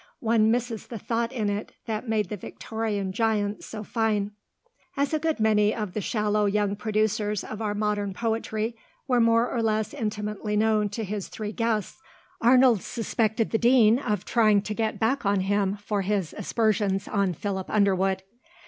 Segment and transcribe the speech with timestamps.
[0.21, 4.31] "One misses the thought in it that made the Victorian giants so fine."
[4.97, 8.75] As a good many of the shallow young producers of our modern poetry
[9.07, 12.01] were more or less intimately known to his three guests,
[12.41, 17.33] Arnold suspected the Dean of trying to get back on him for his aspersions on
[17.35, 18.23] Philip Underwood.